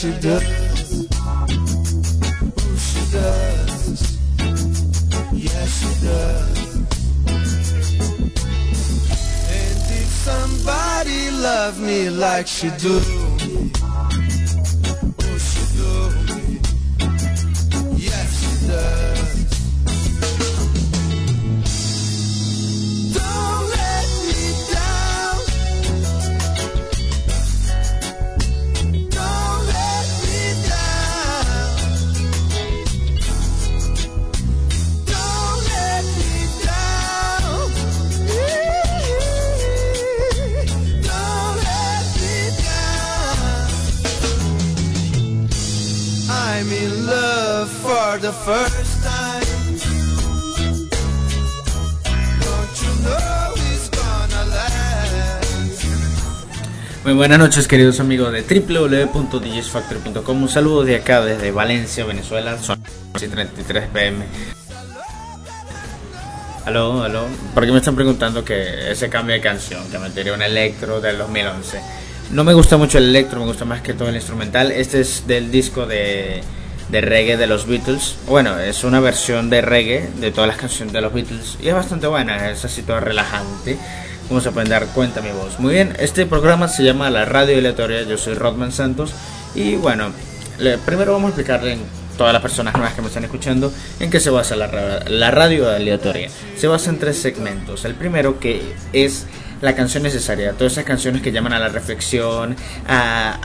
[0.00, 0.42] she does.
[2.86, 4.16] She does.
[5.30, 6.74] Yeah, she does.
[9.50, 13.19] And did somebody love me like she do?
[57.20, 62.56] Buenas noches queridos amigos de www.djsfactory.com Un saludo de acá desde Valencia, Venezuela.
[62.56, 62.82] Son
[63.12, 64.24] las 33 pm
[66.64, 67.26] Aló, aló.
[67.52, 71.02] ¿Por qué me están preguntando que ese cambio de canción Que me tiré un electro
[71.02, 71.82] del 2011
[72.30, 74.72] No me gusta mucho el electro, me gusta más que todo el instrumental.
[74.72, 76.40] Este es del disco de,
[76.90, 80.92] de reggae de los Beatles Bueno, es una versión de reggae de todas las canciones
[80.92, 83.78] de los Beatles Y es bastante buena, es así todo relajante
[84.30, 85.58] como se pueden dar cuenta mi voz.
[85.58, 89.12] Muy bien, este programa se llama La Radio Aleatoria, yo soy Rodman Santos
[89.56, 90.12] y bueno,
[90.86, 91.80] primero vamos a explicarle en
[92.16, 95.68] todas las personas nuevas que me están escuchando en qué se basa la, la radio
[95.68, 96.28] aleatoria.
[96.56, 97.84] Se basa en tres segmentos.
[97.84, 99.26] El primero que es
[99.60, 102.56] la canción necesaria, todas esas canciones que llaman a la reflexión,
[102.88, 103.40] a,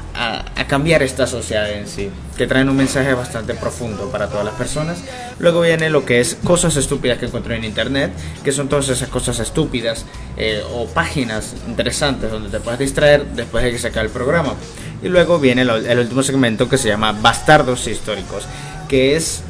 [0.67, 4.97] cambiar esta sociedad en sí, que traen un mensaje bastante profundo para todas las personas.
[5.37, 8.11] Luego viene lo que es cosas estúpidas que encontré en internet,
[8.43, 10.05] que son todas esas cosas estúpidas
[10.37, 14.55] eh, o páginas interesantes donde te puedes distraer después de que se acabe el programa.
[15.03, 18.45] Y luego viene el último segmento que se llama Bastardos Históricos,
[18.87, 19.43] que es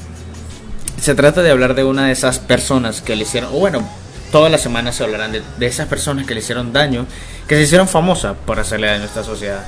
[0.99, 3.87] se trata de hablar de una de esas personas que le hicieron, o bueno,
[4.31, 7.05] todas las semanas se hablarán de, esas personas que le hicieron daño,
[7.47, 9.65] que se hicieron famosas por hacerle daño a esta sociedad.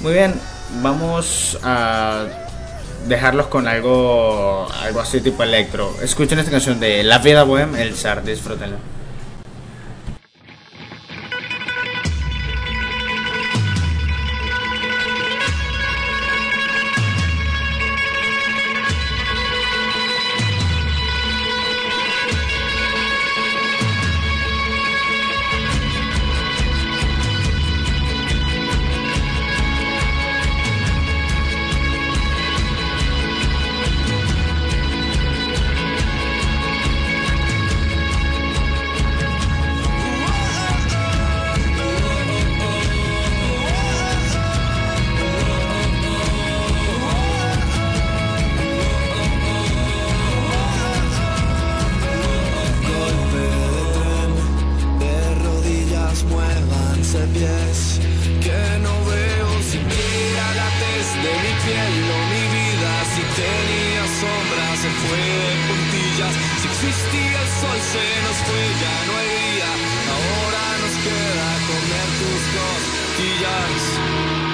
[0.00, 0.34] Muy bien,
[0.82, 2.24] vamos a
[3.06, 5.94] dejarlos con algo, algo así tipo electro.
[6.02, 8.76] Escuchen esta canción de La Vida Bohem, El Zar, disfrútenla.
[61.24, 67.38] De mi piel o mi vida, si tenía sombra se fue de puntillas, si existía
[67.42, 69.70] el sol se nos fue, ya no hay día,
[70.16, 74.49] ahora nos queda comer tus costillas.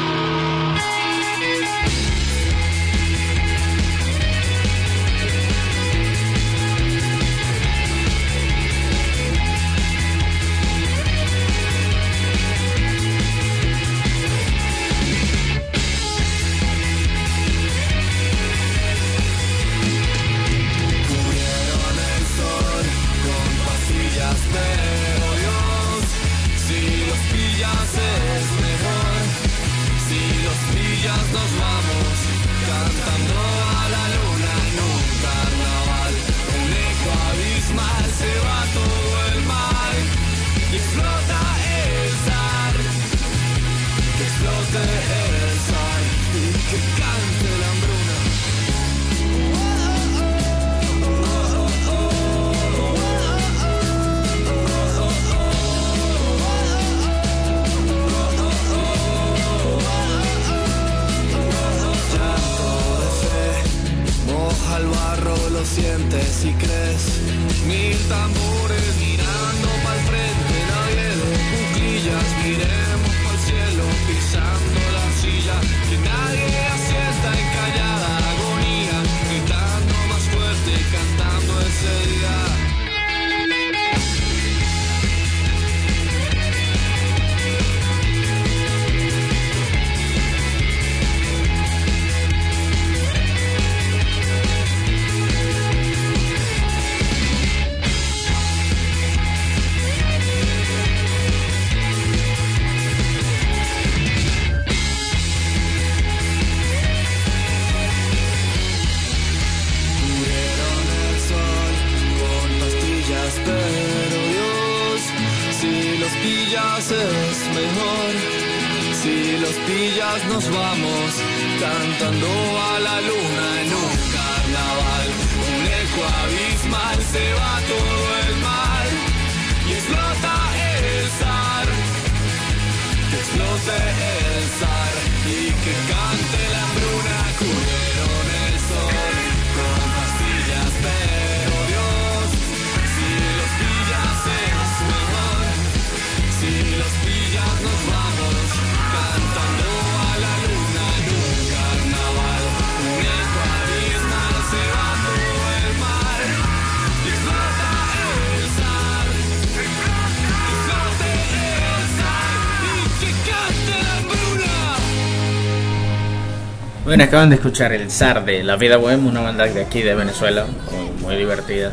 [167.07, 170.47] Acaban de escuchar El Zar de La Vida Bohem, una banda de aquí de Venezuela,
[170.71, 171.73] muy, muy divertida.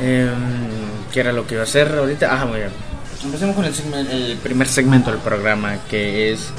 [0.00, 0.30] Eh,
[1.12, 2.28] ¿Qué era lo que iba a hacer ahorita?
[2.30, 2.70] Ah, muy bien.
[3.24, 6.50] Empecemos con el, el primer segmento del programa, que es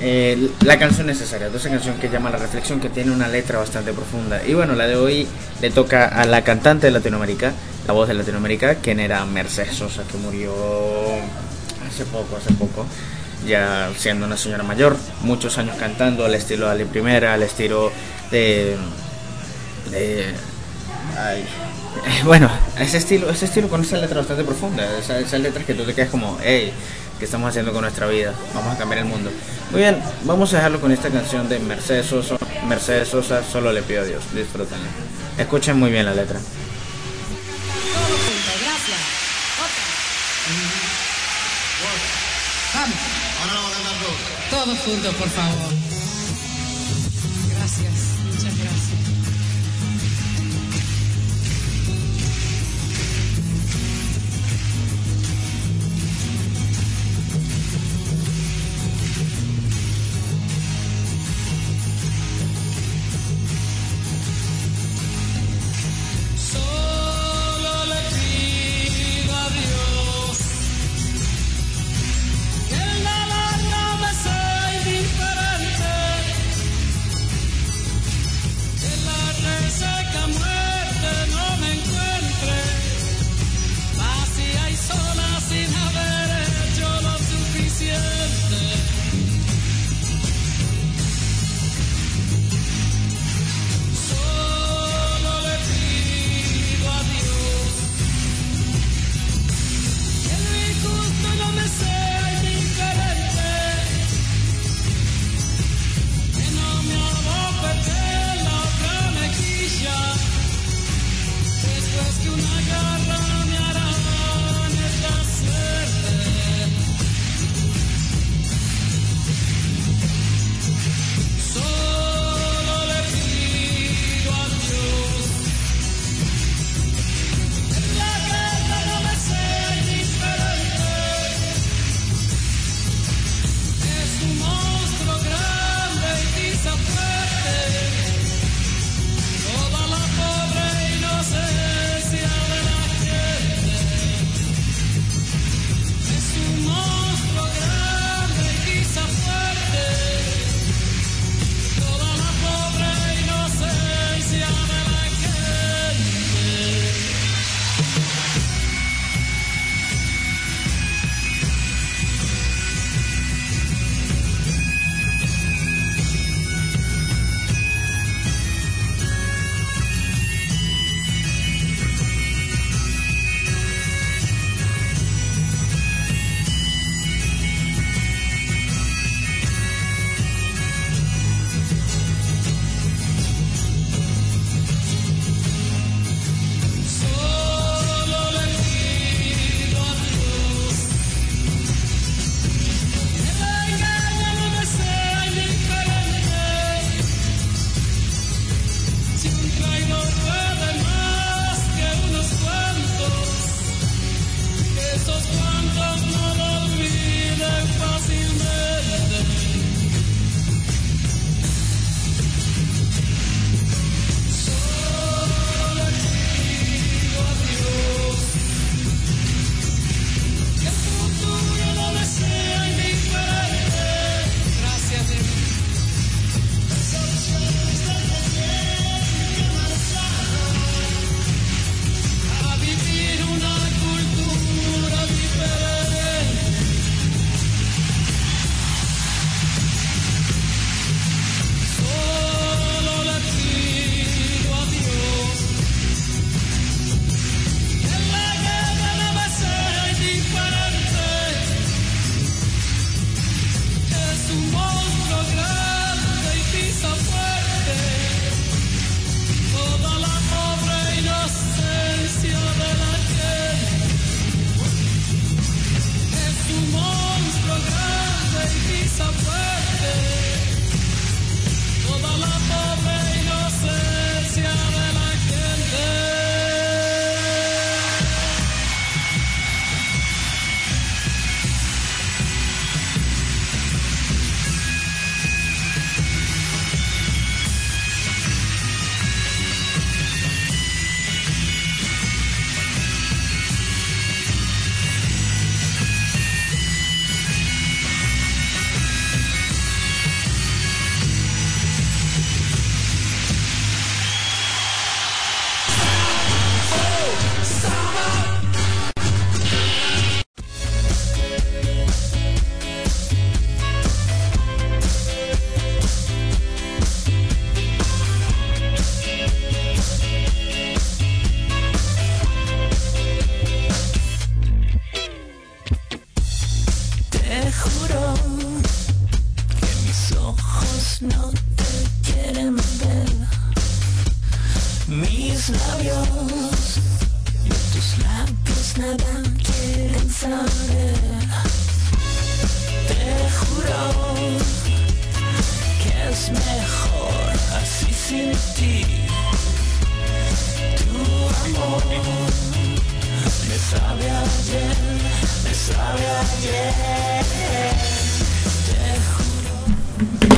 [0.00, 1.48] eh, la canción necesaria.
[1.54, 4.40] Esa canción que llama La Reflexión, que tiene una letra bastante profunda.
[4.46, 5.26] Y bueno, la de hoy
[5.60, 7.52] le toca a la cantante de Latinoamérica,
[7.86, 10.52] la voz de Latinoamérica, quien era Mercedes Sosa, que murió
[11.86, 12.86] hace poco, hace poco,
[13.46, 17.90] ya siendo una señora mayor, muchos años cantando al estilo de Ali Primera, al estilo
[18.30, 18.76] de...
[19.90, 20.34] de
[22.24, 25.84] bueno, ese estilo, ese estilo con esa letra bastante profunda, esa- esas letras que tú
[25.84, 26.72] te quedas como, hey,
[27.18, 28.34] ¿qué estamos haciendo con nuestra vida?
[28.54, 29.30] Vamos a cambiar el mundo.
[29.70, 32.36] Muy bien, vamos a dejarlo con esta canción de Mercedes Sosa,
[32.68, 34.86] Mercedes Sosa, solo le pido a Dios, disfrútenla.
[35.38, 36.38] Escuchen muy bien la letra.
[36.38, 39.00] Todo junto, gracias.
[39.58, 39.84] Otra.
[42.80, 42.96] Vamos.
[44.74, 45.85] Juntos, por favor.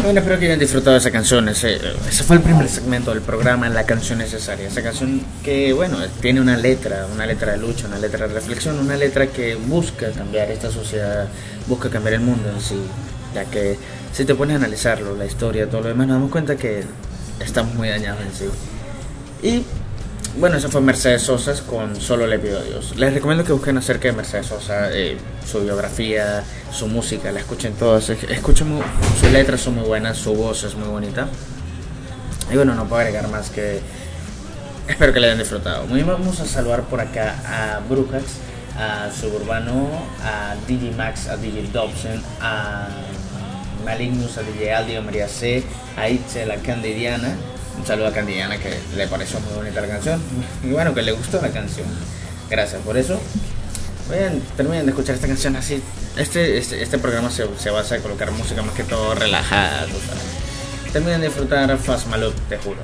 [0.08, 1.50] Bueno, espero que hayan disfrutado de esa canción.
[1.50, 4.66] Ese, ese fue el primer segmento del programa, La canción necesaria.
[4.66, 8.78] Esa canción que, bueno, tiene una letra, una letra de lucha, una letra de reflexión,
[8.78, 11.28] una letra que busca cambiar esta sociedad,
[11.66, 12.80] busca cambiar el mundo en sí.
[13.34, 13.76] Ya que
[14.14, 16.84] si te pones a analizarlo, la historia, todo lo demás, nos damos cuenta que
[17.38, 18.46] estamos muy dañados en sí.
[19.46, 19.64] Y
[20.38, 22.95] bueno, eso fue Mercedes Sosa con Solo le pido a Dios.
[22.97, 27.75] Les recomiendo que busquen acerca de Mercedes Sosa, eh, su biografía, su música, la escuchen
[27.75, 28.09] todas.
[28.11, 28.80] Escuchen,
[29.21, 31.28] sus letras son muy buenas, su voz es muy bonita.
[32.52, 33.80] Y bueno, no puedo agregar más que
[34.88, 35.87] espero que le hayan disfrutado.
[35.87, 38.25] Muy bien, vamos a saludar por acá a Brujax,
[38.78, 39.88] a Suburbano,
[40.23, 42.88] a DJ Max, a DJ Dobson, a
[43.85, 45.64] Malignus, a DJ Aldi, a María C,
[45.97, 47.37] a Itzel, a Candidiana.
[47.78, 50.20] Un saludo a Candidiana que le pareció muy bonita la canción.
[50.64, 51.87] Y bueno, que le gustó la canción.
[52.50, 53.20] Gracias por eso.
[54.11, 55.82] Bien, terminen de escuchar esta canción así.
[56.16, 59.87] Este, este, este programa se, se basa en colocar música más que todo relajada.
[60.92, 62.80] Terminen de disfrutar Fast Malup, te juro.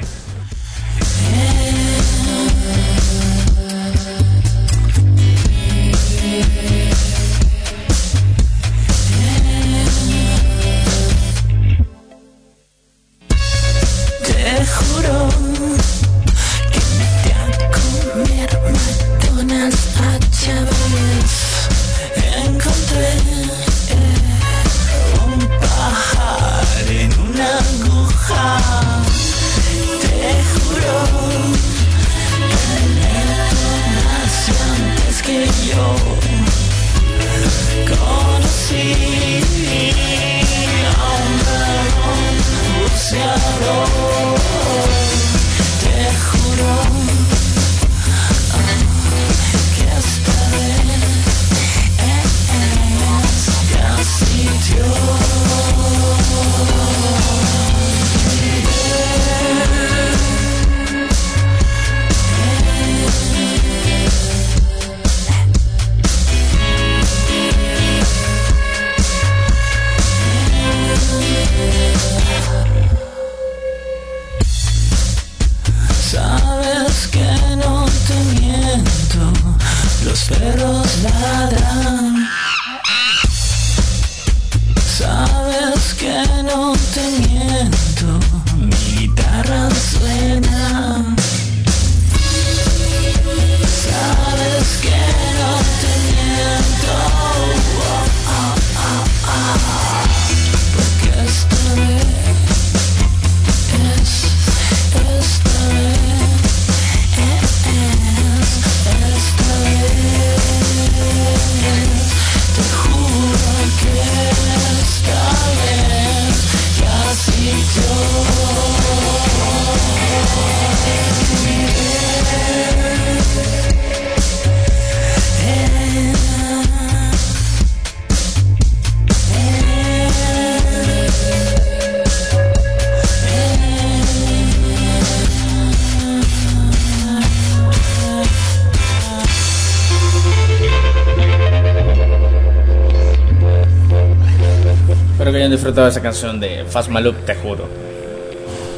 [145.64, 147.66] Disfrutado esa canción de Fast Malup, te juro.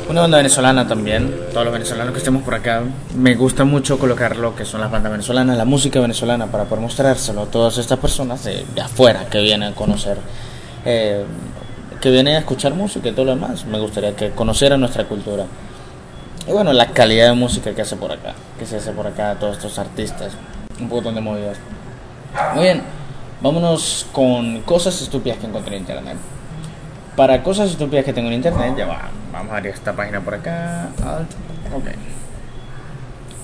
[0.09, 2.85] Una banda venezolana también, todos los venezolanos que estemos por acá.
[3.17, 6.83] Me gusta mucho colocar lo que son las bandas venezolanas, la música venezolana, para poder
[6.83, 10.17] mostrárselo a todas estas personas de, de afuera que vienen a conocer,
[10.85, 11.25] eh,
[12.01, 13.65] que vienen a escuchar música y todo lo demás.
[13.65, 15.45] Me gustaría que conocieran nuestra cultura.
[16.47, 19.37] Y bueno, la calidad de música que hace por acá, que se hace por acá,
[19.41, 20.35] todos estos artistas,
[20.79, 21.59] un poco de movidas.
[22.55, 22.83] Muy bien,
[23.41, 26.17] vámonos con cosas estúpidas que encontré en internet.
[27.17, 29.09] Para cosas estúpidas que tengo en internet, ya va.
[29.33, 30.89] Vamos a abrir esta página por acá.
[31.05, 31.31] Alt.
[31.75, 31.87] Ok.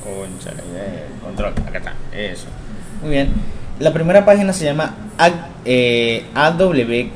[0.04, 1.54] Conchale, eh, control.
[1.66, 1.92] Acá está.
[2.14, 2.46] Eso.
[3.00, 3.32] Muy bien.
[3.78, 5.30] La primera página se llama A-
[5.64, 7.12] eh, AWKWARD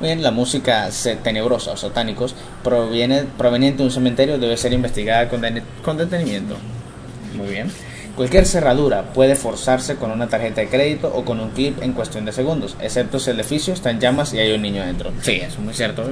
[0.00, 0.88] Muy bien, la música
[1.22, 6.56] tenebrosa o satánicos proviene, proveniente de un cementerio debe ser investigada con, dene- con detenimiento.
[7.36, 7.70] Muy bien.
[8.18, 12.24] Cualquier cerradura puede forzarse con una tarjeta de crédito o con un clip en cuestión
[12.24, 15.12] de segundos, excepto si el edificio está en llamas y hay un niño dentro.
[15.22, 16.02] Sí, eso es muy cierto.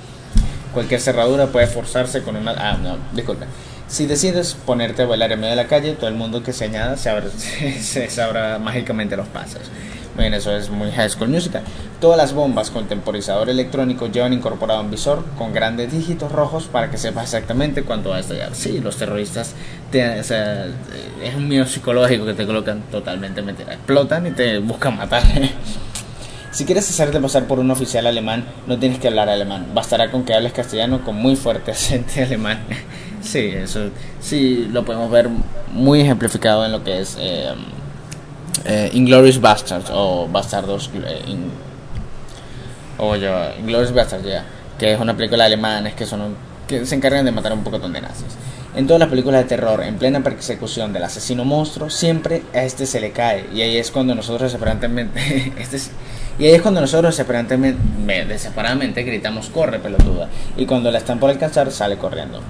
[0.72, 2.52] Cualquier cerradura puede forzarse con una...
[2.52, 3.44] Ah, no, disculpe.
[3.86, 6.64] Si decides ponerte a bailar en medio de la calle, todo el mundo que se
[6.64, 7.28] añada se, abre,
[7.82, 9.60] se, abra mágicamente los pasos.
[10.16, 11.62] Bien, eso es muy High School Musical.
[12.00, 16.90] Todas las bombas con temporizador electrónico llevan incorporado un visor con grandes dígitos rojos para
[16.90, 18.54] que sepas exactamente cuánto va a estallar.
[18.54, 19.54] Sí, los terroristas,
[19.90, 20.66] te, o sea,
[21.22, 23.74] es un miedo psicológico que te colocan totalmente mentira.
[23.74, 25.22] Explotan y te buscan matar.
[26.56, 29.66] Si quieres hacerte pasar por un oficial alemán, no tienes que hablar alemán.
[29.74, 32.60] Bastará con que hables castellano con muy fuerte acento alemán.
[33.20, 35.28] Sí, eso sí lo podemos ver
[35.70, 37.50] muy ejemplificado en lo que es eh,
[38.64, 41.50] eh, Inglorious Bastards o Bastardos eh, in-
[42.98, 44.44] o yo, Inglorious Bastards, ya,
[44.78, 47.62] que es una película de alemanes que son un- que se encargan de matar un
[47.62, 48.26] poco de nazis.
[48.74, 52.84] En todas las películas de terror, en plena persecución del asesino monstruo, siempre a este
[52.86, 55.90] se le cae y ahí es cuando nosotros desesperadamente este es-
[56.38, 61.18] y ahí es cuando nosotros desesperadamente, me- desesperadamente gritamos corre pelotuda y cuando la están
[61.18, 62.40] por alcanzar sale corriendo.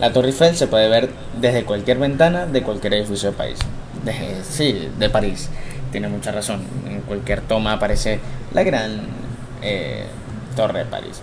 [0.00, 1.08] La Torre Eiffel se puede ver
[1.40, 3.58] desde cualquier ventana de cualquier edificio de país.
[4.04, 5.48] De- sí, de París.
[5.92, 6.60] Tiene mucha razón.
[6.88, 8.20] En cualquier toma aparece
[8.52, 9.02] la gran
[9.62, 10.04] eh,
[10.56, 11.20] Torre de París.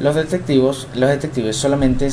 [0.00, 2.08] Los detectivos, los detectives solamente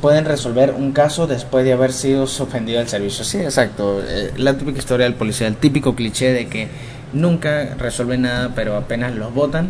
[0.00, 3.24] pueden resolver un caso después de haber sido suspendido del servicio.
[3.24, 4.00] Sí, exacto.
[4.06, 6.68] Eh, la típica historia del policía, el típico cliché de que
[7.12, 9.68] nunca resuelven nada, pero apenas los votan.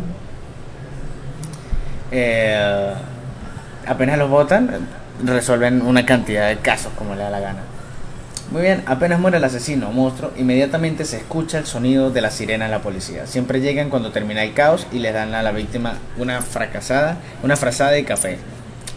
[2.11, 2.93] eh,
[3.87, 4.87] apenas los votan,
[5.23, 7.59] resuelven una cantidad de casos como le da la gana.
[8.51, 12.31] Muy bien, apenas muere el asesino o monstruo, inmediatamente se escucha el sonido de la
[12.31, 13.27] sirena de la policía.
[13.27, 17.55] Siempre llegan cuando termina el caos y le dan a la víctima una fracasada, una
[17.55, 18.37] frazada de café.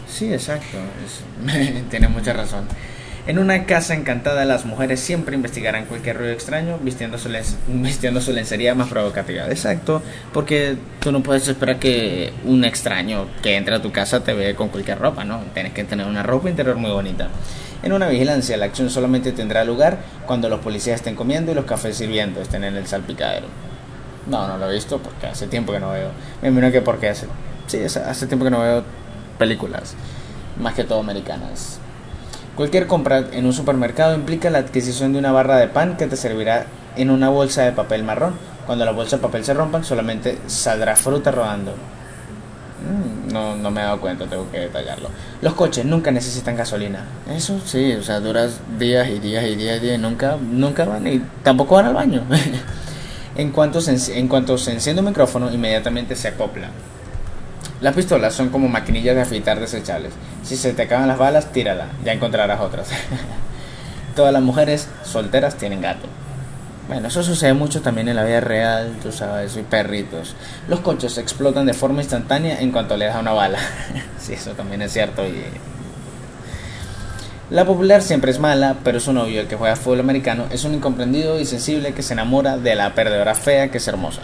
[0.09, 2.65] Sí, exacto, es- tiene mucha razón.
[3.25, 7.17] En una casa encantada las mujeres siempre investigarán cualquier ruido extraño vistiendo
[7.67, 9.45] vistiendo su lencería más provocativa.
[9.47, 10.01] Exacto,
[10.33, 14.55] porque tú no puedes esperar que un extraño que entre a tu casa te vea
[14.55, 15.41] con cualquier ropa, ¿no?
[15.53, 17.29] Tienes que tener una ropa interior muy bonita.
[17.83, 21.65] En una vigilancia, la acción solamente tendrá lugar cuando los policías estén comiendo y los
[21.65, 23.47] cafés sirviendo estén en el salpicadero.
[24.27, 26.09] No, no lo he visto porque hace tiempo que no veo.
[26.41, 27.27] Me imagino que porque hace,
[27.67, 28.83] sí, hace- tiempo que no veo
[29.37, 29.95] películas,
[30.59, 31.79] más que todo americanas.
[32.55, 36.15] Cualquier compra en un supermercado implica la adquisición de una barra de pan que te
[36.15, 38.35] servirá en una bolsa de papel marrón.
[38.65, 41.73] Cuando las bolsas de papel se rompan, solamente saldrá fruta rodando.
[42.83, 45.09] Mm, No, no me he dado cuenta, tengo que detallarlo.
[45.41, 47.05] Los coches nunca necesitan gasolina.
[47.29, 50.85] Eso sí, o sea, duras días y días y días y días y nunca, nunca
[50.85, 52.23] van y tampoco van al baño.
[53.35, 56.67] en, cuanto se, en cuanto se enciende un micrófono, inmediatamente se acopla.
[57.81, 60.13] Las pistolas son como maquinillas de afeitar desechables.
[60.43, 62.89] Si se te acaban las balas, tírala, ya encontrarás otras.
[64.15, 66.07] Todas las mujeres solteras tienen gato.
[66.87, 70.35] Bueno, eso sucede mucho también en la vida real, tú sabes, y perritos.
[70.67, 73.59] Los coches explotan de forma instantánea en cuanto le das una bala.
[74.19, 75.25] sí, eso también es cierto.
[75.25, 75.43] Y...
[77.49, 80.73] La popular siempre es mala, pero su novio, el que juega fútbol americano, es un
[80.73, 84.21] incomprendido y sensible que se enamora de la perdedora fea que es hermosa.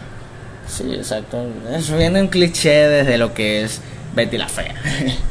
[0.68, 1.46] Sí, exacto.
[1.72, 3.82] Eso viene un cliché desde lo que es
[4.16, 4.76] Betty la fea.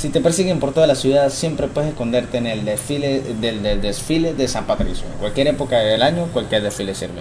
[0.00, 3.82] si te persiguen por toda la ciudad, siempre puedes esconderte en el desfile del, del
[3.82, 5.04] desfile de San Patricio.
[5.20, 7.20] Cualquier época del año, cualquier desfile sirve.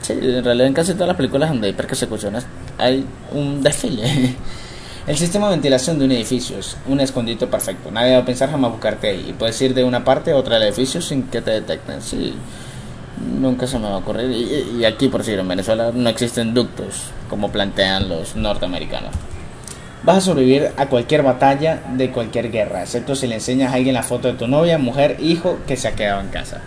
[0.00, 2.44] Sí, en realidad en casi todas las películas donde hay persecuciones
[2.76, 4.34] hay un desfile.
[5.06, 7.92] El sistema de ventilación de un edificio es un escondite perfecto.
[7.92, 9.26] Nadie va a pensar jamás buscarte ahí.
[9.28, 12.02] Y puedes ir de una parte a otra del edificio sin que te detecten.
[12.02, 12.34] Sí,
[13.40, 14.28] nunca se me va a ocurrir.
[14.28, 19.14] Y, y aquí, por decir, en Venezuela no existen ductos como plantean los norteamericanos.
[20.04, 23.94] Vas a sobrevivir a cualquier batalla de cualquier guerra, excepto si le enseñas a alguien
[23.94, 26.60] la foto de tu novia, mujer, hijo que se ha quedado en casa.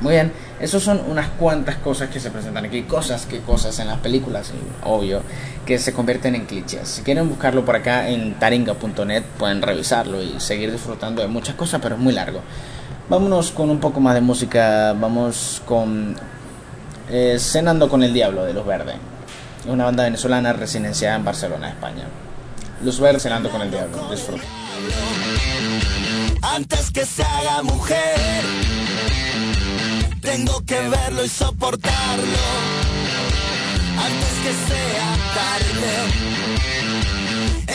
[0.00, 3.88] Muy bien, esas son unas cuantas cosas que se presentan aquí, cosas que cosas en
[3.88, 4.52] las películas,
[4.84, 5.20] obvio,
[5.66, 6.88] que se convierten en clichés.
[6.88, 11.80] Si quieren buscarlo por acá en taringa.net, pueden revisarlo y seguir disfrutando de muchas cosas,
[11.82, 12.40] pero es muy largo.
[13.10, 16.16] Vámonos con un poco más de música, vamos con
[17.10, 18.94] eh, Cenando con el Diablo de Luz Verde,
[19.68, 22.04] una banda venezolana residenciada en Barcelona, España.
[22.82, 24.44] Luz Verde cenando con el Diablo, disfruta.
[26.42, 28.44] antes que se haga mujer.
[30.20, 32.46] Tengo que verlo y soportarlo
[33.98, 35.92] antes que sea tarde.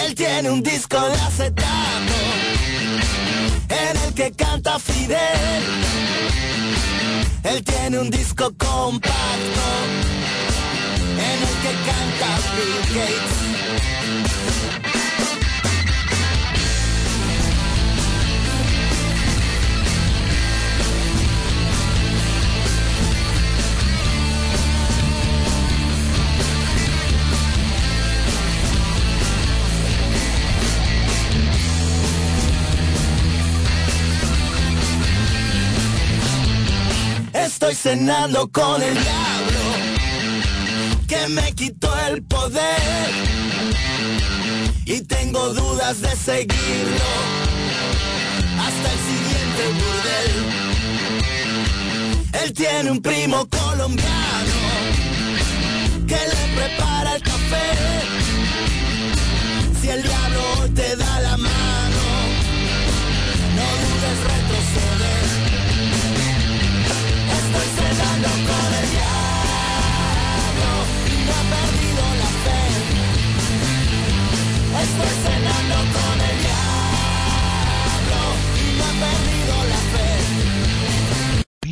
[0.06, 2.14] Él tiene un disco de acetato
[3.70, 5.64] en el que canta Fidel.
[7.44, 9.66] Él tiene un disco compacto
[11.18, 14.61] en el que canta Bill Gates.
[37.62, 39.60] Estoy cenando con el diablo
[41.08, 43.12] que me quitó el poder
[44.84, 47.06] y tengo dudas de seguirlo
[48.58, 50.32] hasta el siguiente burdel.
[52.44, 54.56] Él tiene un primo colombiano
[56.08, 57.70] que le prepara el café.
[59.80, 61.61] Si el diablo te da la mano,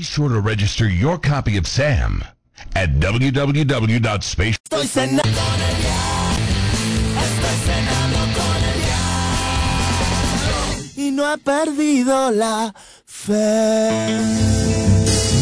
[0.10, 2.24] sure to register your copy of SAM
[2.76, 4.58] at www.space.
[10.98, 12.74] Y no he perdido la
[13.06, 15.39] fe.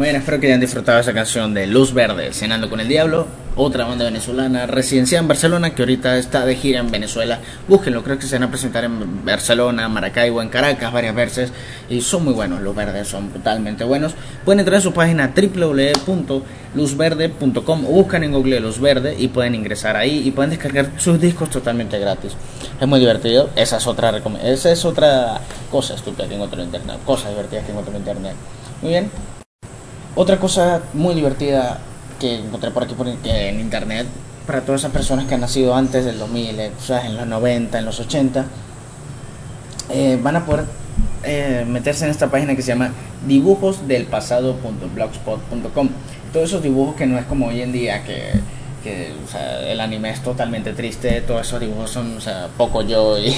[0.00, 3.84] Bien, espero que hayan disfrutado esa canción de Luz Verde, Cenando con el Diablo, otra
[3.84, 7.40] banda venezolana residenciada en Barcelona que ahorita está de gira en Venezuela.
[7.68, 11.52] Búsquenlo, creo que se van a presentar en Barcelona, Maracaibo, en Caracas varias veces
[11.90, 14.14] y son muy buenos, Luz Verde son brutalmente buenos.
[14.42, 19.98] Pueden entrar a su página www.luzverde.com o buscan en Google Luz Verde y pueden ingresar
[19.98, 22.32] ahí y pueden descargar sus discos totalmente gratis.
[22.80, 26.96] Es muy divertido, esa es otra esa es otra cosa estúpida que encuentro en internet,
[27.04, 28.32] cosas divertidas que encuentro en internet.
[28.80, 29.10] Muy bien.
[30.16, 31.78] Otra cosa muy divertida
[32.18, 34.06] que encontré por aquí por, que en internet,
[34.46, 36.72] para todas esas personas que han nacido antes del 2000, eh,
[37.04, 38.44] en los 90, en los 80,
[39.90, 40.66] eh, van a poder
[41.22, 42.92] eh, meterse en esta página que se llama
[43.26, 45.88] dibujosdelpasado.blogspot.com.
[46.32, 48.32] Todos esos dibujos que no es como hoy en día, que,
[48.82, 49.12] que,
[49.70, 53.16] el anime es totalmente triste, todos esos dibujos son o sea, poco yo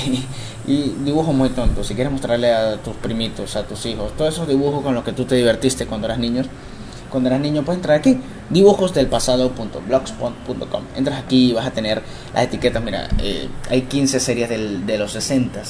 [0.66, 1.86] y, dibujos muy tontos.
[1.86, 5.12] Si quieres mostrarle a tus primitos, a tus hijos, todos esos dibujos con los que
[5.12, 6.42] tú te divertiste cuando eras niño,
[7.10, 8.18] cuando eras niño puedes entrar aquí
[8.50, 12.02] dibujosdelpasado.blogspot.com entras aquí y vas a tener
[12.34, 15.62] las etiquetas mira eh, hay 15 series del- de los 60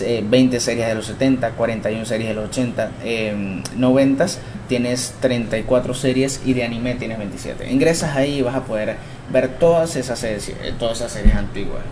[0.00, 4.26] eh, 20 series de los 70 41 series de los 80 eh, 90
[4.68, 8.96] tienes 34 series y de anime tienes 27 ingresas ahí y vas a poder
[9.32, 11.82] ver todas esas series, eh, todas esas series antiguas.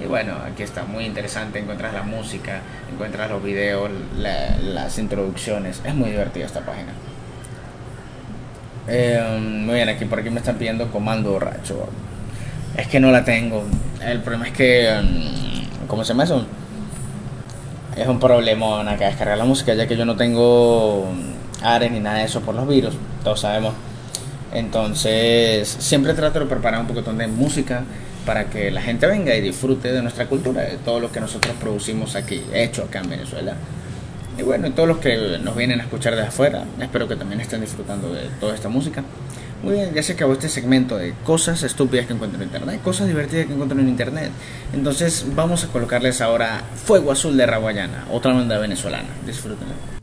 [0.00, 2.60] Y bueno, aquí está muy interesante, encuentras la música,
[2.92, 6.92] encuentras los videos, la- las introducciones, es muy divertida esta página.
[8.86, 11.88] Eh, muy bien, aquí por aquí me están pidiendo comando borracho.
[12.76, 13.64] Es que no la tengo.
[14.04, 16.46] El problema es que, mm, ¿cómo se llama eso?
[17.96, 21.06] Es un problemón acá descargar la música, ya que yo no tengo
[21.62, 23.74] Ares ni nada de eso por los virus, todos sabemos.
[24.52, 27.84] Entonces, siempre trato de preparar un poquito de música
[28.24, 31.54] para que la gente venga y disfrute de nuestra cultura, de todo lo que nosotros
[31.60, 33.54] producimos aquí, hecho acá en Venezuela.
[34.38, 37.40] Y bueno, y todos los que nos vienen a escuchar de afuera, espero que también
[37.40, 39.02] estén disfrutando de toda esta música.
[39.62, 43.08] Muy bien, ya se acabó este segmento de cosas estúpidas que encuentro en internet, cosas
[43.08, 44.30] divertidas que encuentro en internet.
[44.72, 49.08] Entonces vamos a colocarles ahora Fuego Azul de Raguayana, otra banda venezolana.
[49.26, 49.97] Disfrútenlo.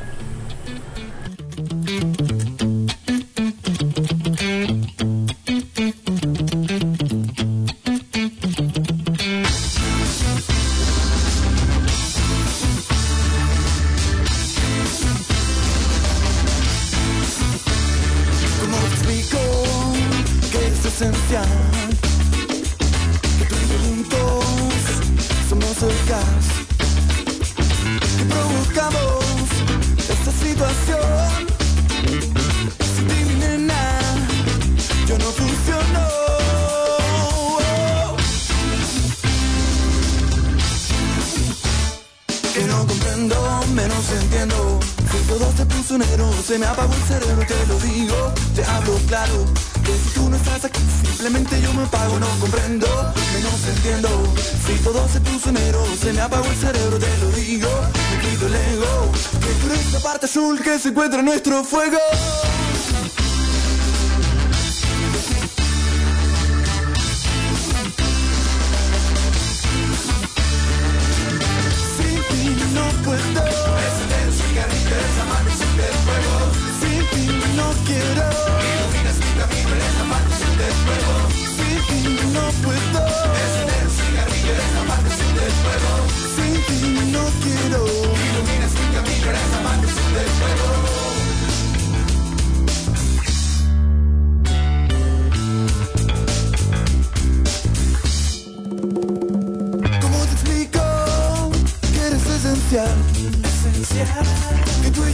[104.95, 105.13] Tú y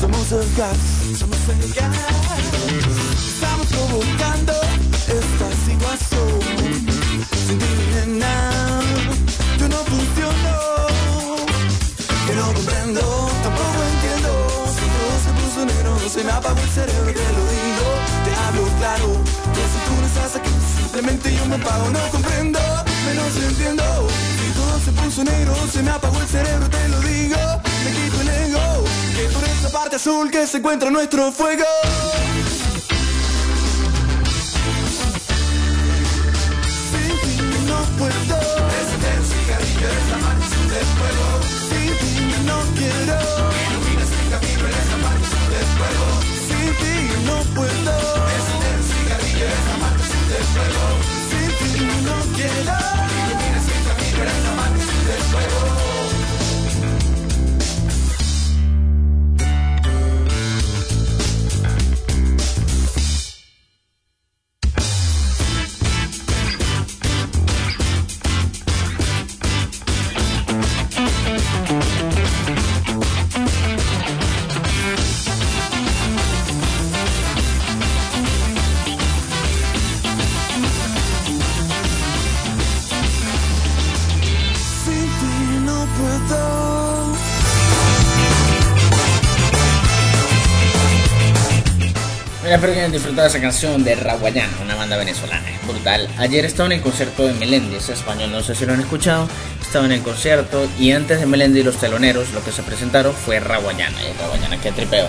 [0.00, 0.76] somos el gas.
[1.18, 1.96] Somos el gas.
[3.26, 4.52] Estamos provocando
[5.20, 6.28] esta situación.
[7.46, 8.80] Sin ti, nena,
[9.58, 10.54] yo no funciono.
[12.26, 13.00] Que no comprendo,
[13.42, 14.30] tampoco entiendo.
[14.76, 17.86] Si todo se puso negro, se me apagó el cerebro, te lo digo.
[18.24, 19.08] Te hablo claro,
[19.54, 21.90] que si tú no estás aquí, simplemente yo me apago.
[21.90, 22.60] No comprendo,
[23.06, 23.84] menos entiendo.
[24.38, 27.73] Si todo se puso negro, se me apagó el cerebro, te lo digo.
[29.74, 31.64] Parte azul que se encuentra nuestro fuego.
[36.90, 37.34] Sin ti
[37.66, 38.36] no puedo.
[38.78, 41.26] Encender un cigarrillo, es la mano del fuego.
[41.68, 42.14] Sin ti
[42.46, 43.18] no quiero.
[43.66, 46.06] Iluminas mi camino, eres la mano del fuego.
[46.46, 46.94] Sin ti
[47.26, 47.94] no puedo.
[48.36, 50.84] Encender un cigarrillo, es la mano del fuego.
[51.30, 51.72] Sin ti
[52.06, 52.83] no quiero.
[92.64, 95.50] Espero que hayan disfrutado esa canción de Raguayana, una banda venezolana.
[95.50, 96.08] Es brutal.
[96.16, 99.28] Ayer estaba en el concierto de Melendi, ese español, no sé si lo han escuchado.
[99.60, 103.12] Estaba en el concierto y antes de Melendi y los teloneros, lo que se presentaron
[103.12, 103.98] fue Raguayana.
[104.02, 105.06] Y Raguayana, qué tripeo.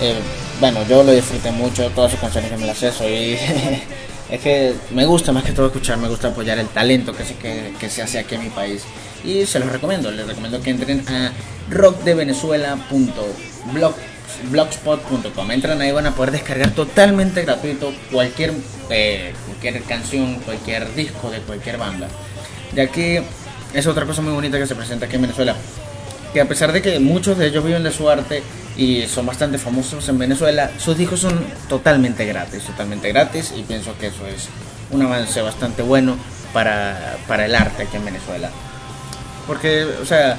[0.00, 0.14] Eh,
[0.60, 3.36] bueno, yo lo disfruté mucho, todas sus canciones que me las sé, soy...
[4.30, 7.34] es que me gusta más que todo escuchar, me gusta apoyar el talento que se,
[7.34, 8.84] que, que se hace aquí en mi país.
[9.24, 11.32] Y se los recomiendo, les recomiendo que entren a
[11.68, 13.94] rockdevenezuela.blog
[14.50, 15.50] blogspot.com.
[15.50, 18.52] Entran ahí, van a poder descargar totalmente gratuito cualquier,
[18.90, 22.08] eh, cualquier canción, cualquier disco de cualquier banda.
[22.74, 23.22] Ya que
[23.74, 25.56] es otra cosa muy bonita que se presenta aquí en Venezuela.
[26.32, 28.42] que a pesar de que muchos de ellos viven de su arte
[28.74, 33.94] y son bastante famosos en Venezuela, sus discos son totalmente gratis, totalmente gratis y pienso
[33.98, 34.48] que eso es
[34.90, 36.16] un avance bastante bueno
[36.54, 38.50] para, para el arte aquí en Venezuela.
[39.46, 40.38] Porque, o sea,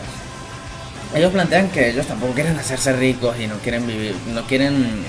[1.16, 5.04] ellos plantean que ellos tampoco quieren hacerse ricos y no quieren vivir, no quieren,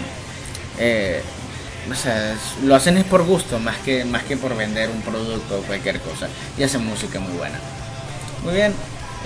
[0.79, 1.23] eh,
[1.89, 5.63] o lo hacen es por gusto más que más que por vender un producto o
[5.63, 7.59] cualquier cosa y hacen música muy buena.
[8.43, 8.75] Muy bien,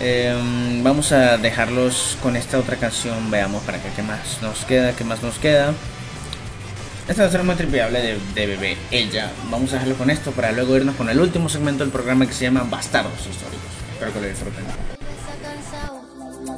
[0.00, 0.36] eh,
[0.82, 5.04] vamos a dejarlos con esta otra canción, veamos para que qué más nos queda, qué
[5.04, 5.72] más nos queda.
[7.08, 9.30] Esta va a ser muy tripeable de, de bebé, ella.
[9.50, 12.34] Vamos a dejarlo con esto para luego irnos con el último segmento del programa que
[12.34, 13.72] se llama Bastardos Históricos.
[13.94, 14.87] Espero que lo disfruten.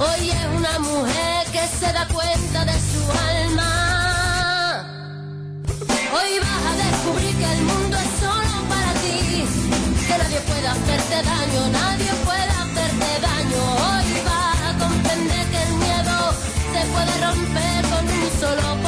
[0.00, 3.02] Hoy es una mujer que se da cuenta de su
[3.34, 4.86] alma.
[6.14, 9.44] Hoy vas a descubrir que el mundo es solo para ti,
[10.06, 13.62] que nadie puede hacerte daño, nadie puede hacerte daño.
[13.88, 16.16] Hoy vas a comprender que el miedo
[16.72, 18.87] se puede romper con un solo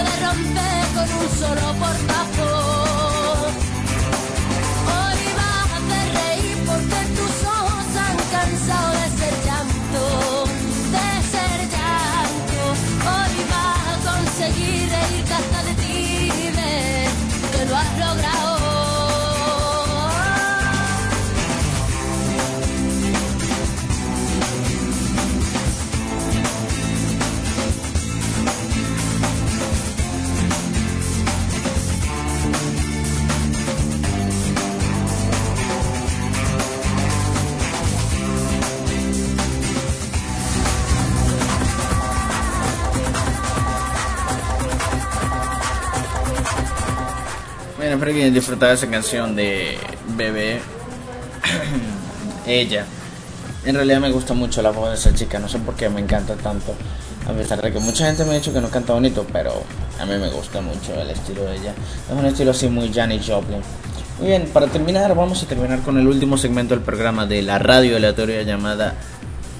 [0.00, 2.59] puede romper con un solo portazo.
[48.00, 49.76] Espero que hayan disfrutado esa canción de
[50.16, 50.58] Bebé.
[52.46, 52.86] Ella.
[53.66, 56.00] En realidad me gusta mucho la voz de esa chica, no sé por qué me
[56.00, 56.74] encanta tanto.
[57.28, 59.52] A pesar de que mucha gente me ha dicho que no canta bonito, pero
[60.00, 61.74] a mí me gusta mucho el estilo de ella.
[62.10, 63.60] Es un estilo así muy Janis Joplin.
[64.18, 67.58] Muy bien, para terminar, vamos a terminar con el último segmento del programa de la
[67.58, 68.94] radio aleatoria llamada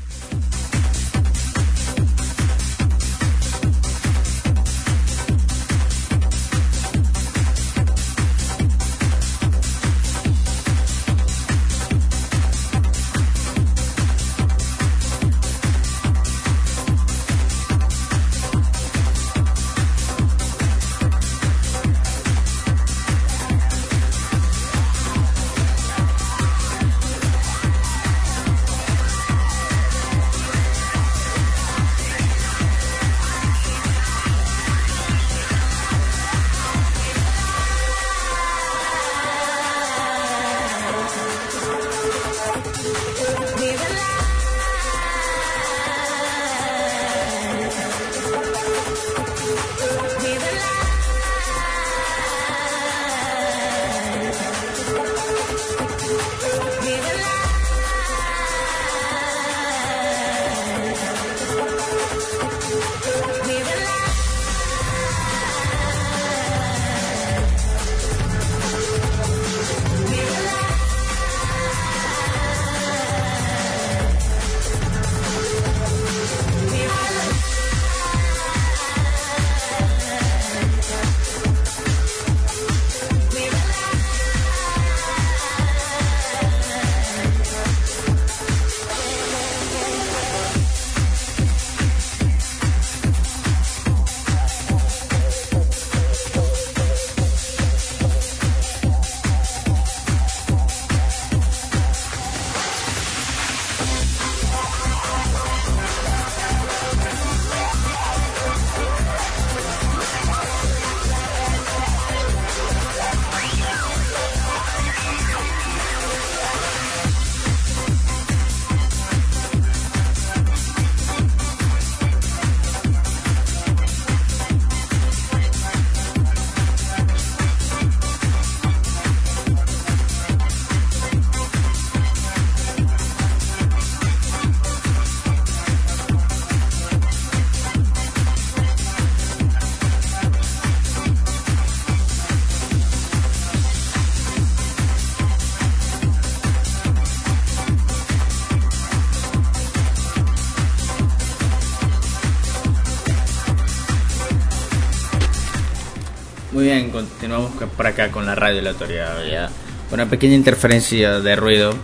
[157.20, 159.12] continuamos por acá con la radio aleatoria.
[159.30, 159.50] Ya
[159.92, 161.74] una pequeña interferencia de ruido,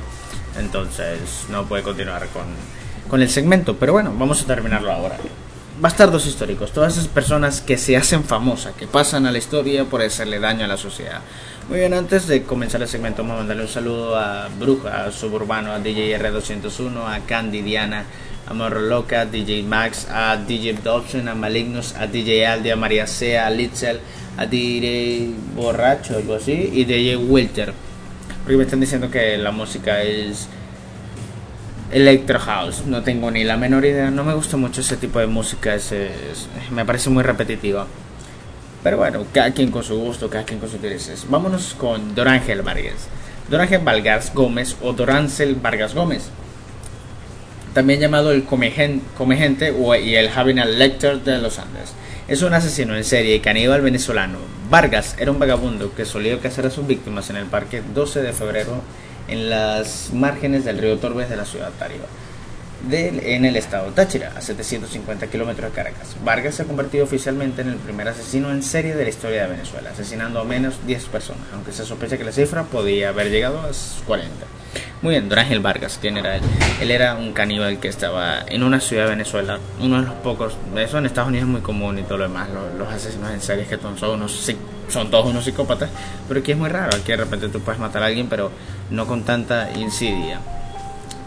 [0.59, 2.45] entonces no puede continuar con,
[3.11, 3.77] con el segmento.
[3.77, 5.19] Pero bueno, vamos a terminarlo ahora.
[5.79, 10.01] Bastardos históricos, todas esas personas que se hacen famosas, que pasan a la historia por
[10.01, 11.21] hacerle daño a la sociedad.
[11.69, 15.13] Muy bien, antes de comenzar el segmento, vamos a mandarle un saludo a Bruja, a
[15.13, 18.07] Suburbano, a DJ R201, a Candy Diana,
[18.47, 22.77] a Morro Loca, a DJ Max, a DJ Dobson, a Malignus, a DJ Aldi, a
[22.77, 24.01] María C, a Litzel,
[24.37, 27.73] a DJ Borracho, algo así, y DJ Wilter.
[28.43, 30.49] Porque me están diciendo que la música es
[31.93, 32.85] Electro House.
[32.87, 34.11] No tengo ni la menor idea.
[34.11, 35.75] No me gusta mucho ese tipo de música.
[35.75, 35.93] Es,
[36.71, 37.87] me parece muy repetitiva.
[38.83, 41.27] Pero bueno, cada quien con su gusto, cada quien con sus intereses.
[41.29, 43.09] Vámonos con Dorángel Vargas.
[43.51, 46.29] Dorángel Vargas Gómez o Dorángel Vargas Gómez.
[47.75, 51.95] También llamado el Comegente y el Javinal Lecter de los Andes.
[52.29, 54.39] Es un asesino en serie y caníbal venezolano.
[54.69, 58.33] Vargas era un vagabundo que solía cazar a sus víctimas en el parque 12 de
[58.33, 58.83] febrero
[59.29, 62.07] en las márgenes del río Torbes de la ciudad Tariba,
[62.91, 66.17] en el estado Táchira, a 750 kilómetros de Caracas.
[66.25, 69.53] Vargas se ha convertido oficialmente en el primer asesino en serie de la historia de
[69.53, 73.61] Venezuela, asesinando a menos 10 personas, aunque se sospecha que la cifra podía haber llegado
[73.61, 73.71] a
[74.05, 74.35] 40.
[75.03, 76.43] Muy bien, Don Ángel Vargas, ¿quién era él?
[76.81, 80.57] Él era un caníbal que estaba en una ciudad de Venezuela, uno de los pocos,
[80.75, 83.69] eso en Estados Unidos es muy común y todo lo demás, los, asesinos en series
[83.69, 84.51] que son, unos,
[84.89, 85.91] son todos unos psicópatas,
[86.27, 88.51] pero aquí es muy raro, aquí de repente tú puedes matar a alguien, pero
[88.91, 90.41] no con tanta insidia.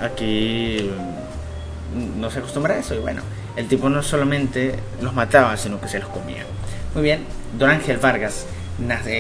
[0.02, 0.90] Aquí
[1.96, 3.22] mm, no se acostumbra a eso y bueno,
[3.56, 6.44] el tipo no solamente los mataba, sino que se los comía.
[6.96, 7.24] Muy bien,
[7.58, 8.48] Don Ángel Vargas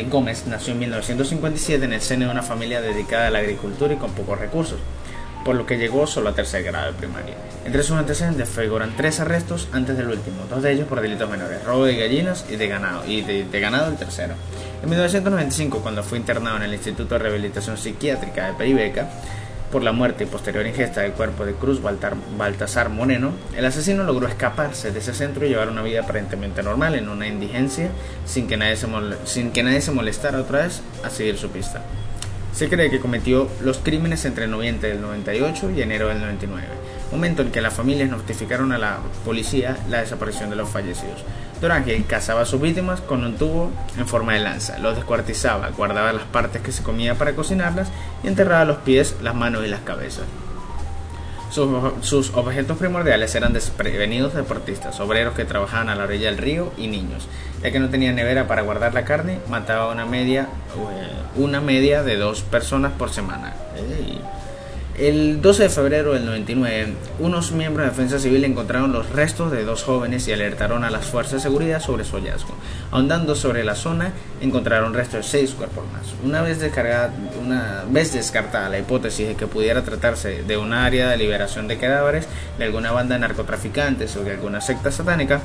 [0.10, 3.97] Gómez nació en 1957 en el seno de una familia dedicada a la agricultura y
[3.97, 4.80] con pocos recursos,
[5.43, 7.36] por lo que llegó solo a tercer grado de primaria.
[7.66, 11.64] Entre sus antecedentes figuran tres arrestos antes del último, dos de ellos por delitos menores,
[11.64, 14.34] robo de gallinas y de ganado, y de, de ganado el tercero.
[14.82, 19.10] En 1995, cuando fue internado en el Instituto de Rehabilitación Psiquiátrica de Peribeca,
[19.72, 24.28] por la muerte y posterior ingesta del cuerpo de Cruz Baltasar Moreno, el asesino logró
[24.28, 27.89] escaparse de ese centro y llevar una vida aparentemente normal en una indigencia
[28.26, 28.88] sin que nadie se,
[29.26, 31.82] sin que nadie se molestara otra vez a seguir su pista.
[32.53, 36.67] Se cree que cometió los crímenes entre noviembre del 98 y enero del 99,
[37.11, 41.24] momento en que las familias notificaron a la policía la desaparición de los fallecidos.
[41.62, 46.14] Dorange cazaba a sus víctimas con un tubo en forma de lanza, los descuartizaba, guardaba
[46.14, 47.89] las partes que se comía para cocinarlas
[48.24, 50.24] y enterraba los pies, las manos y las cabezas.
[51.51, 56.88] Sus, objetos primordiales eran desprevenidos deportistas, obreros que trabajaban a la orilla del río y
[56.88, 57.28] niños.
[57.64, 62.03] Ya que no tenía nevera para guardar la carne, mataba una media, eh, una media
[62.03, 63.53] de dos personas por semana.
[65.00, 66.88] El 12 de febrero del 99,
[67.20, 71.06] unos miembros de Defensa Civil encontraron los restos de dos jóvenes y alertaron a las
[71.06, 72.54] fuerzas de seguridad sobre su hallazgo.
[72.91, 76.14] Ahondando sobre la zona, encontraron restos de seis cuerpos más.
[76.22, 76.60] Una vez,
[78.12, 82.28] descartada la hipótesis de que pudiera tratarse de un área de liberación de cadáveres
[82.58, 85.39] de alguna banda de narcotraficantes o de alguna secta satánica,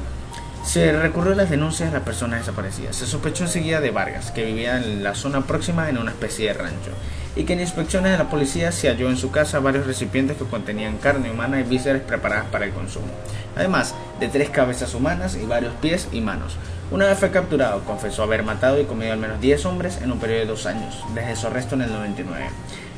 [0.64, 2.96] se recurrió a las denuncias de las personas desaparecidas.
[2.96, 6.54] Se sospechó enseguida de Vargas, que vivía en la zona próxima en una especie de
[6.54, 6.90] rancho
[7.36, 10.44] y que en inspecciones de la policía se halló en su casa varios recipientes que
[10.44, 13.08] contenían carne humana y vísceras preparadas para el consumo,
[13.56, 16.56] además de tres cabezas humanas y varios pies y manos.
[16.90, 20.20] Una vez fue capturado, confesó haber matado y comido al menos 10 hombres en un
[20.20, 22.46] periodo de dos años, desde su arresto en el 99.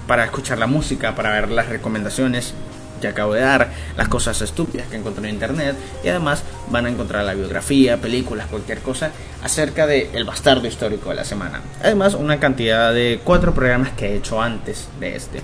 [0.07, 2.53] para escuchar la música, para ver las recomendaciones
[3.00, 6.89] que acabo de dar, las cosas estúpidas que encontré en internet y además van a
[6.89, 9.12] encontrar la biografía, películas, cualquier cosa
[9.43, 11.62] acerca del el bastardo histórico de la semana.
[11.82, 15.41] Además, una cantidad de cuatro programas que he hecho antes de este.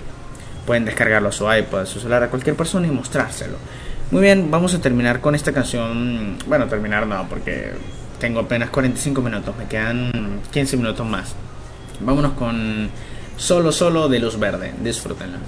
[0.66, 3.56] Pueden descargarlo a su iPod, a su celular, a cualquier persona y mostrárselo.
[4.10, 6.38] Muy bien, vamos a terminar con esta canción.
[6.46, 7.72] Bueno, terminar no, porque
[8.20, 11.34] tengo apenas 45 minutos, me quedan 15 minutos más.
[12.00, 12.88] Vámonos con
[13.36, 15.38] Solo Solo de Luz Verde, disfrútenla.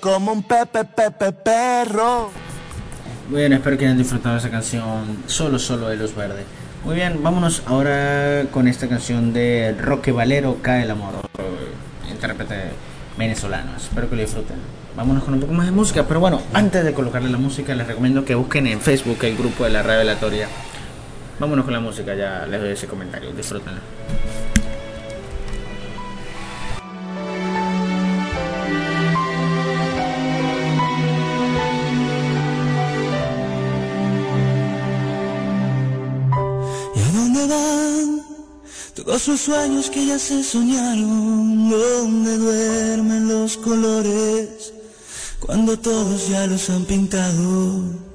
[0.00, 2.30] Como un pepe, pepe, perro.
[3.30, 6.44] Bueno, espero que hayan disfrutado esa canción Solo Solo de Luz Verde.
[6.84, 11.14] Muy bien, vámonos ahora con esta canción de Roque Valero, Cae el Amor,
[12.08, 12.70] intérprete
[13.18, 13.76] venezolano.
[13.76, 14.56] Espero que lo disfruten.
[14.96, 17.86] Vámonos con un poco más de música, pero bueno, antes de colocarle la música, les
[17.86, 20.48] recomiendo que busquen en Facebook el grupo de la revelatoria.
[21.38, 23.80] Vámonos con la música, ya les doy ese comentario, disfrútenla.
[39.16, 41.70] Todos los sueños que ya se soñaron?
[41.70, 44.74] ¿Dónde duermen los colores
[45.40, 48.05] cuando todos ya los han pintado?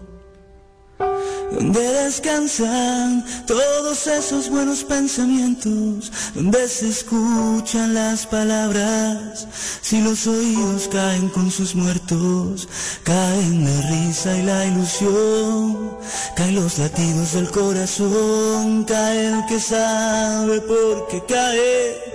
[1.51, 6.09] ¿Dónde descansan todos esos buenos pensamientos?
[6.33, 9.47] ¿Dónde se escuchan las palabras?
[9.81, 12.69] Si los oídos caen con sus muertos,
[13.03, 15.97] caen la risa y la ilusión,
[16.37, 22.11] caen los latidos del corazón, cae el que sabe por qué cae.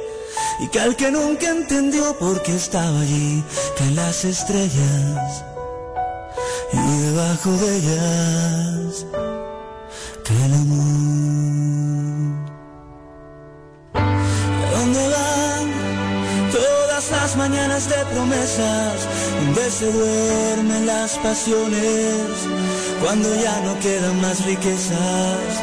[0.61, 3.45] Y cae el que nunca entendió por qué estaba allí,
[3.77, 5.45] caen las estrellas
[6.73, 9.07] y debajo de ellas
[10.25, 10.87] cae el amor.
[13.95, 15.67] ¿Y a dónde van
[16.51, 19.09] todas las mañanas de promesas?
[19.41, 22.27] Donde se duermen las pasiones
[23.01, 25.63] cuando ya no quedan más riquezas.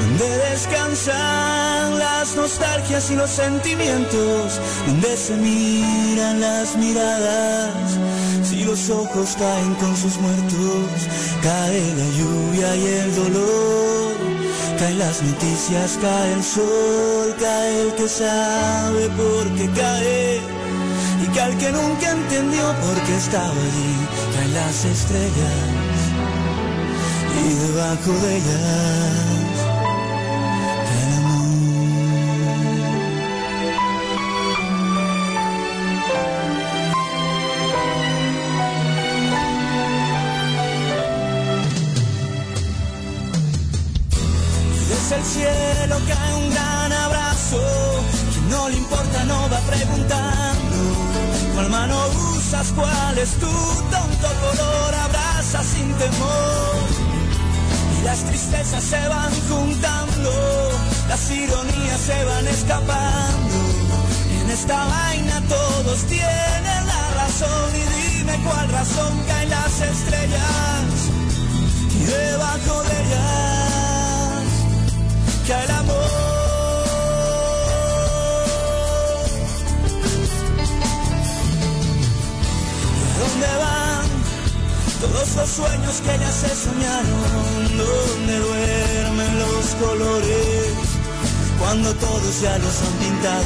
[0.00, 7.98] Donde descansan las nostalgias y los sentimientos, donde se miran las miradas,
[8.58, 10.90] si los ojos caen con sus muertos,
[11.42, 14.14] cae la lluvia y el dolor,
[14.78, 20.40] caen las noticias, cae el sol, cae el que sabe por qué cae,
[21.22, 23.94] y cae el que nunca entendió por qué estaba allí,
[24.34, 25.58] caen las estrellas,
[27.40, 29.37] y debajo de ellas,
[45.18, 47.60] Desde el cielo cae un gran abrazo.
[48.30, 50.76] Quien no le importa no va preguntando.
[51.54, 51.96] ¿Cuál mano
[52.36, 52.72] usas?
[52.76, 54.94] ¿Cuál es tu tonto color?
[54.94, 56.76] Abraza sin temor.
[57.98, 60.30] Y las tristezas se van juntando.
[61.08, 63.56] Las ironías se van escapando.
[64.40, 67.70] En esta vaina todos tienen la razón.
[67.74, 71.10] Y dime cuál razón caen las estrellas.
[72.00, 73.67] Y debajo de ellas
[75.50, 75.94] el amor.
[83.00, 84.08] ¿Y a dónde van
[85.00, 90.72] todos los sueños que ya se soñaron, donde duermen los colores,
[91.58, 93.44] cuando todos ya los han pintado,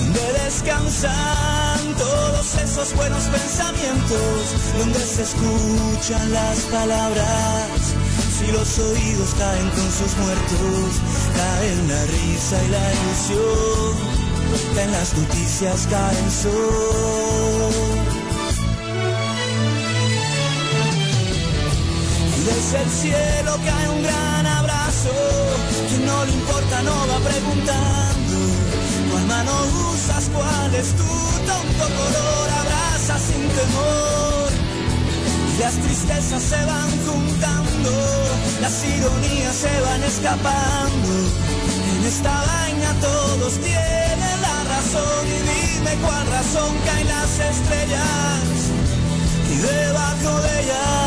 [0.00, 7.92] donde descansan todos esos buenos pensamientos, donde se escuchan las palabras.
[8.44, 11.00] Si los oídos caen con sus muertos,
[11.36, 14.22] caen la risa y la ilusión
[14.82, 17.72] en las noticias cae el sol.
[22.36, 25.14] Y desde el cielo cae un gran abrazo.
[25.88, 28.38] Quien no le importa no va preguntando.
[29.12, 29.52] Cuál mano
[29.92, 32.50] usas, cuál es tu tonto color.
[32.58, 34.31] Abraza sin temor.
[35.58, 37.90] Las tristezas se van juntando.
[38.60, 41.12] Las ironías se van escapando.
[41.96, 44.42] En esta vaina todos tienen
[44.92, 45.38] y
[45.78, 48.42] dime cuál razón caen las estrellas
[49.50, 51.02] y debajo de ellas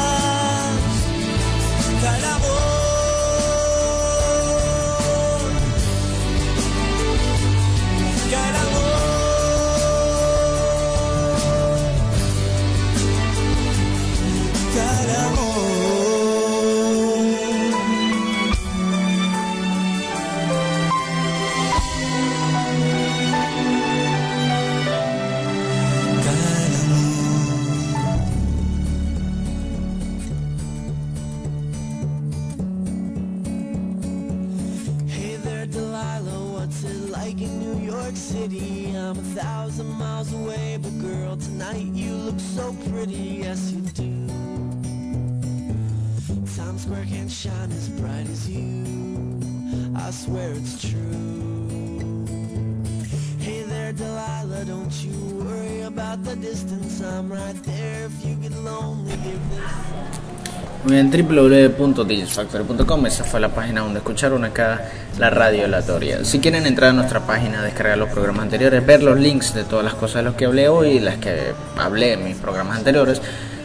[60.83, 64.87] Muy bien, www.digisfactory.com, esa fue la página donde escucharon acá
[65.17, 66.23] la radio aleatoria.
[66.23, 69.83] Si quieren entrar a nuestra página, descargar los programas anteriores, ver los links de todas
[69.83, 73.19] las cosas de las que hablé hoy y las que hablé en mis programas anteriores,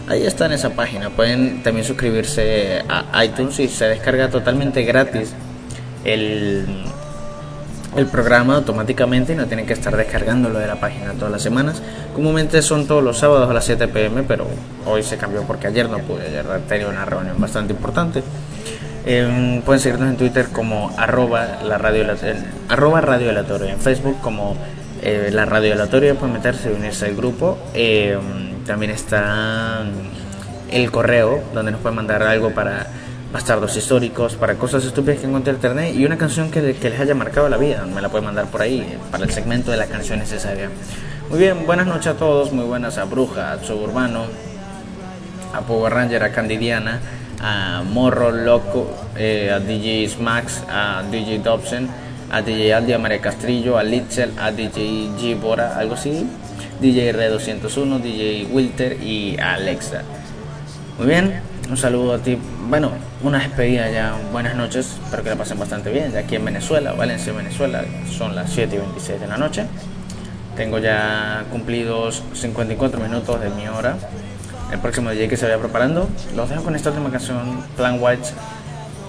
[0.08, 1.10] ahí está en esa página.
[1.10, 5.34] Pueden también suscribirse a iTunes y se descarga totalmente gratis
[6.04, 6.66] el,
[7.96, 11.82] el programa automáticamente y no tienen que estar descargándolo de la página todas las semanas.
[12.14, 14.46] Comúnmente son todos los sábados a las 7 pm, pero
[14.86, 18.22] hoy se cambió porque ayer no pude, ayer tenía una reunión bastante importante.
[19.06, 22.04] Eh, pueden seguirnos en Twitter como arroba, la radio,
[22.68, 24.56] arroba radio en Facebook como
[25.02, 27.58] eh, la radio aleatoria, pueden meterse y unirse al grupo.
[27.74, 28.18] Eh,
[28.66, 29.82] también está
[30.70, 32.86] el correo donde nos pueden mandar algo para
[33.32, 37.00] bastardos históricos, para cosas estúpidas que encuentre en internet y una canción que, que les
[37.00, 39.86] haya marcado la vida, me la pueden mandar por ahí para el segmento de la
[39.86, 40.68] canción necesaria.
[41.28, 44.24] Muy bien, buenas noches a todos, muy buenas a Bruja, a Suburbano,
[45.54, 47.00] a Power Ranger, a Candidiana,
[47.40, 51.88] a Morro Loco, eh, a DJ Smax, a DJ Dobson,
[52.30, 56.26] a DJ Aldi, a María Castrillo, a Litzel, a DJ G Bora, algo así,
[56.80, 60.02] DJ Re201, DJ Wilter y Alexa.
[60.98, 62.36] Muy bien, un saludo a ti.
[62.68, 62.90] Bueno,
[63.22, 64.14] una despedida ya.
[64.32, 66.12] Buenas noches, espero que la pasen bastante bien.
[66.12, 69.66] De aquí en Venezuela, Valencia, Venezuela, son las 7 y 26 de la noche.
[70.56, 73.96] Tengo ya cumplidos 54 minutos de mi hora.
[74.72, 76.08] El próximo DJ que se vaya preparando.
[76.34, 78.28] Los dejo con esta última canción, Plan White,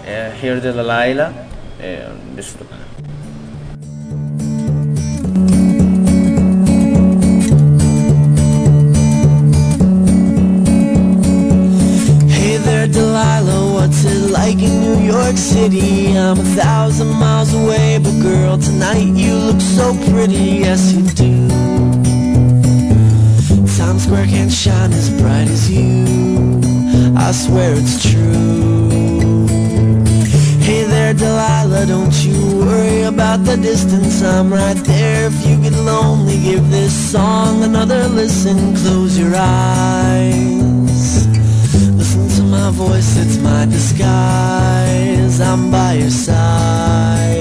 [0.06, 1.32] eh, Here the Delilah.
[1.80, 2.91] Eh, disfruten.
[14.42, 16.18] Like in New York City?
[16.18, 21.34] I'm a thousand miles away, but girl, tonight you look so pretty, yes you do.
[23.78, 26.06] Times Square can't shine as bright as you,
[27.26, 28.90] I swear it's true.
[30.68, 35.28] Hey there, Delilah, don't you worry about the distance, I'm right there.
[35.28, 40.71] If you get lonely, give this song another listen, close your eyes.
[42.88, 45.40] Voice, it's my disguise.
[45.40, 47.41] I'm by your side.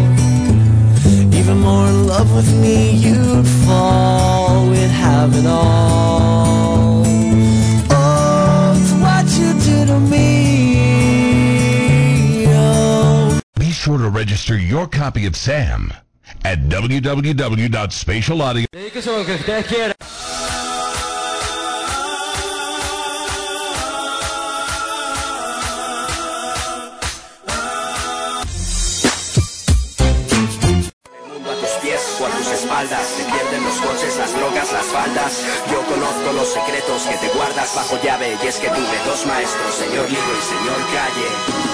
[1.51, 7.03] Even more in love with me, you'd fall, we'd have it all.
[7.89, 10.85] Oh, it's what you do to me.
[12.47, 13.41] Oh.
[13.59, 15.93] Be sure to register your copy of Sam
[16.45, 18.67] at www.spatialaudio.
[32.81, 35.45] Se pierden los coches, las drogas, las faldas.
[35.71, 39.75] Yo conozco los secretos que te guardas bajo llave Y es que tuve dos maestros,
[39.75, 41.71] señor libro y señor calle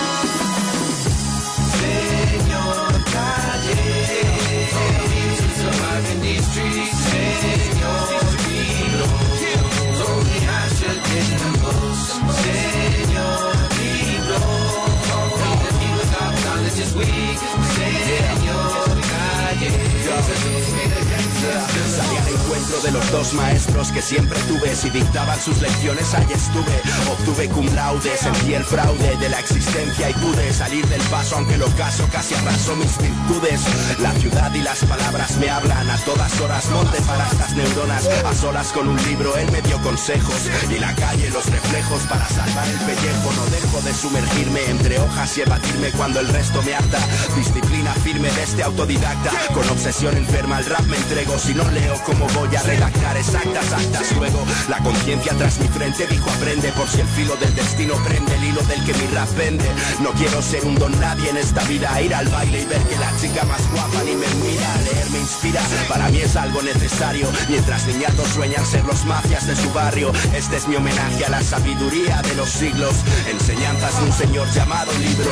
[21.96, 24.76] Salí al encuentro de los dos maestros que siempre tuve.
[24.76, 26.82] Si dictaban sus lecciones, ahí estuve.
[27.12, 31.56] Obtuve cum laude, sentí el fraude de la existencia Y pude salir del paso aunque
[31.56, 33.62] el ocaso casi arrasó mis virtudes.
[34.00, 36.70] La ciudad y las palabras me hablan a todas horas.
[36.72, 40.50] Monte para estas neuronas, a solas con un libro Él me dio consejos.
[40.70, 43.32] Y la calle los reflejos Para salvar el pellejo.
[43.34, 47.00] No dejo de sumergirme entre hojas y evadirme cuando el resto me harta
[47.36, 49.32] Disciplina firme de este autodidacta.
[49.54, 51.38] Con obsesión enferma al rap me entrego.
[51.40, 54.44] Si no leo cómo voy a redactar exactas actas Luego.
[54.70, 58.44] La conciencia tras mi frente dijo aprende Por si el filo del destino prende el
[58.44, 59.70] hilo del que mi rap vende.
[60.02, 62.98] No quiero ser un don nadie en esta vida Ir al baile y ver que
[62.98, 64.76] la chica más guapa ni me mira.
[64.84, 67.30] Leer me inspira, para mí es algo necesario.
[67.50, 70.12] Mientras niñatos sueñan ser los mafias de su barrio.
[70.34, 72.96] Este es mi homenaje a la sabiduría de los siglos.
[73.30, 75.32] Enseñanzas de un señor llamado libro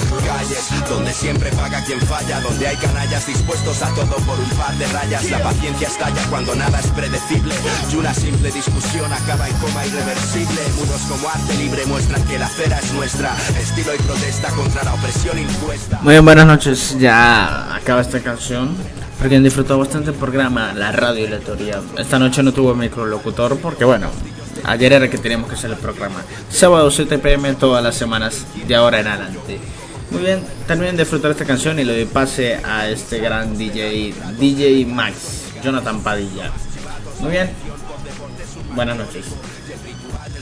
[0.51, 4.75] calles Donde siempre paga quien falla Donde hay canallas dispuestos a todo por un par
[4.75, 7.53] de rayas La paciencia estalla cuando nada es predecible
[7.91, 12.47] Y una simple discusión acaba en coma irreversible Muros como arte libre muestran que la
[12.47, 16.97] cera es nuestra Estilo y protesta contra la opresión impuesta Muy bien, buenas noches.
[16.99, 18.75] Ya acaba esta canción.
[19.19, 21.79] Porque han disfrutado bastante el programa, la radio y la teoría.
[21.95, 24.07] Esta noche no tuvo microlocutor porque, bueno,
[24.63, 26.23] ayer era que teníamos que hacer el programa.
[26.49, 29.59] Sábado 7 pm todas las semanas, de ahora en adelante.
[30.11, 34.13] Muy bien, terminen de disfrutar esta canción y le doy pase a este gran DJ,
[34.37, 36.51] DJ Max, Jonathan Padilla.
[37.21, 37.49] Muy bien,
[38.75, 39.25] buenas noches.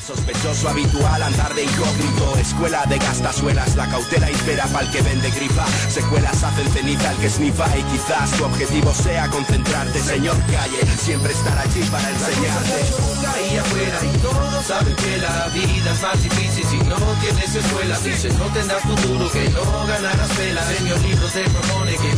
[0.10, 2.36] Sospechoso habitual andar de incógnito.
[2.40, 7.30] Escuela de gastazuelas, la cautela impera pa'l que vende grifa Secuelas hacen ceniza al que
[7.30, 12.74] snifa Y quizás tu objetivo sea concentrarte Señor calle, siempre estar allí para enseñarte.
[13.36, 18.00] Ahí afuera y todos saben que la vida es más difícil si no tienes escuela.
[18.00, 20.64] Dicen no tendrás futuro, que no ganarás pela.
[20.74, 22.12] En mi libro te propone que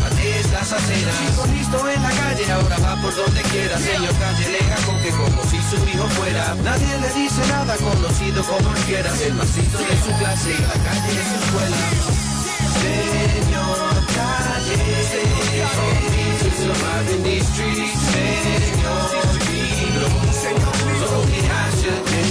[0.61, 1.15] las aceras.
[1.57, 3.77] Listo en la calle, ahora va por donde quiera.
[3.79, 6.55] Señor calle, lega con que como si su hijo fuera.
[6.63, 9.11] Nadie le dice nada, conocido como.
[9.25, 11.81] El más listo de su clase la calle de su escuela.
[12.81, 13.77] Señor
[14.17, 14.77] calle,
[16.61, 18.01] survive in these streets.
[18.11, 20.07] Señor libro,
[21.17, 22.30] only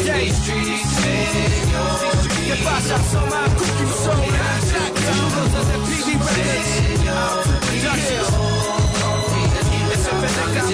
[0.00, 0.34] days.
[2.46, 2.96] ¿Qué pasa?
[3.58, 4.06] Cookies,
[7.84, 8.21] Records.